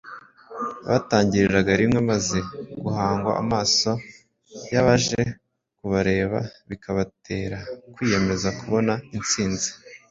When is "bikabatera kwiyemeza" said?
6.69-8.47